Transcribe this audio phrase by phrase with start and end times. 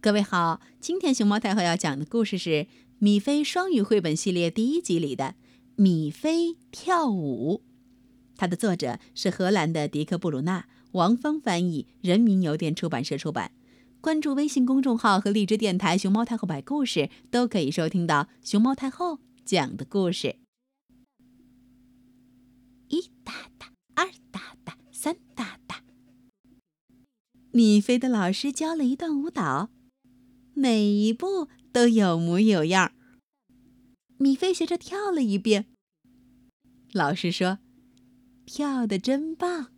[0.00, 2.50] 各位好，今天熊猫太后要讲的故事是
[3.00, 5.24] 《米菲双语绘本系列》第一集里的
[5.74, 7.62] 《米菲跳舞》。
[8.36, 13.50] 它的作者是荷兰的迪克·布鲁纳，王芳翻译，人民邮电出版社出版。
[14.00, 20.36] 关注微信公众号和荔枝电台“熊猫太后摆故事”，都可以收听到熊猫太后讲的故事。
[22.86, 25.82] 一哒哒，二哒哒，三哒哒。
[27.50, 29.70] 米菲的老师教了一段舞蹈。
[30.58, 32.90] 每一步都有模有样。
[34.16, 35.66] 米菲学着跳了一遍。
[36.92, 37.60] 老师说
[38.44, 39.72] ：“跳的真棒。”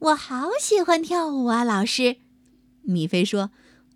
[0.00, 2.16] 我好喜欢跳舞啊，老师。
[2.82, 3.52] 米菲说：“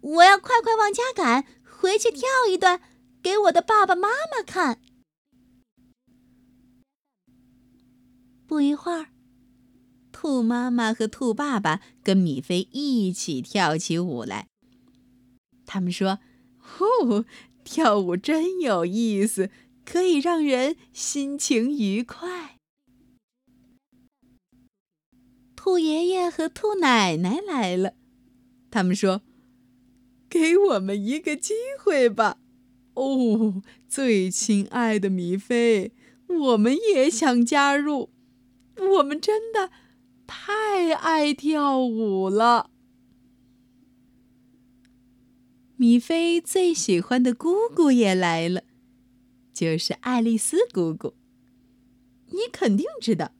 [0.00, 2.80] 我要快快往家赶，回去跳一段，
[3.20, 4.80] 给我的爸爸妈妈看。”
[8.46, 9.08] 不一会儿。
[10.18, 14.48] 兔妈妈和兔爸爸跟米菲一起跳起舞来。
[15.66, 16.20] 他们说
[16.80, 17.26] ：“哦，
[17.62, 19.50] 跳舞真有意思，
[19.84, 22.56] 可以让人心情愉快。”
[25.54, 27.92] 兔爷爷和兔奶奶来了，
[28.70, 29.20] 他们说
[30.30, 32.38] ：“给我们一个机会吧！”
[32.96, 35.92] 哦，最亲爱的米菲，
[36.26, 38.08] 我们也想加入，
[38.76, 39.70] 我们真的。
[40.26, 42.70] 太爱跳舞了。
[45.76, 48.62] 米菲最喜欢的姑姑也来了，
[49.52, 51.14] 就是爱丽丝姑姑。
[52.28, 53.32] 你肯定知道，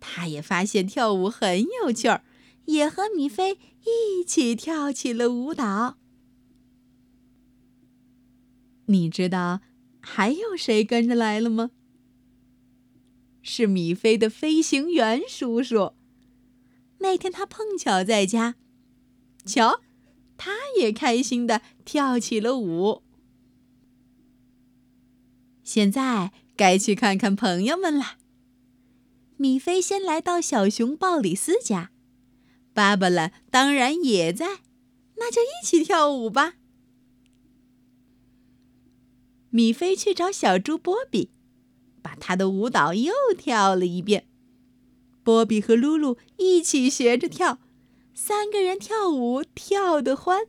[0.00, 2.24] 她也发现跳舞很有趣儿，
[2.64, 5.98] 也和米菲一起跳起了舞蹈。
[8.86, 9.60] 你知道
[10.00, 11.70] 还有谁跟着来了吗？
[13.48, 15.92] 是米菲的飞行员叔叔。
[16.98, 18.56] 那天他碰巧在家，
[19.44, 19.82] 瞧，
[20.36, 23.04] 他也开心的跳起了舞。
[25.62, 28.18] 现在该去看看朋友们了。
[29.36, 31.92] 米菲先来到小熊鲍里斯家，
[32.72, 34.62] 芭芭拉当然也在，
[35.18, 36.54] 那就一起跳舞吧。
[39.50, 41.35] 米菲去找小猪波比。
[42.06, 44.28] 把他的舞蹈又跳了一遍，
[45.24, 47.58] 波比和露露一起学着跳，
[48.14, 50.46] 三个人跳舞跳得欢。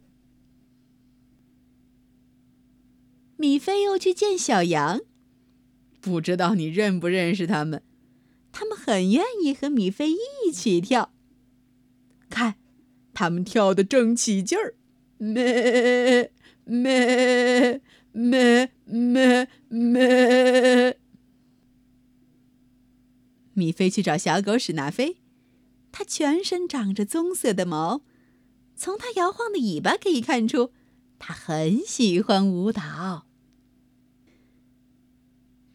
[3.38, 5.00] 米菲又去见小羊，
[6.00, 7.82] 不知道你认不认识他们？
[8.52, 11.12] 他们很愿意和米菲一起跳。
[12.30, 12.58] 看，
[13.16, 14.76] 他们跳得正起劲儿，
[15.18, 16.32] 咩
[16.66, 17.82] 咩
[18.12, 20.77] 咩咩咩。
[23.58, 25.18] 米菲去找小狗史纳菲，
[25.92, 28.04] 它全身长着棕色的毛，
[28.76, 30.72] 从它摇晃的尾巴可以看出，
[31.18, 33.26] 它很喜欢舞蹈。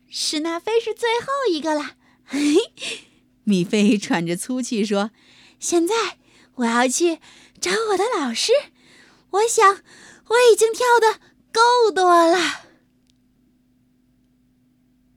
[0.08, 1.96] 史纳菲是最后一个了，
[3.42, 5.10] 米菲喘着粗气说
[5.58, 6.18] ：“现在
[6.54, 7.18] 我要去
[7.60, 8.52] 找我的老师，
[9.30, 9.82] 我想
[10.26, 11.18] 我已经跳的
[11.50, 12.38] 够多了。”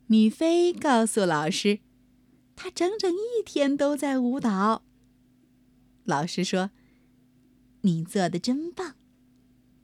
[0.08, 1.85] 米菲告诉老师。
[2.56, 4.84] 他整整一天都在舞蹈。
[6.04, 6.72] 老师说
[7.82, 8.96] ：“你做的真棒，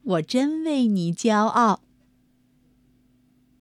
[0.03, 1.81] 我真为你骄傲。”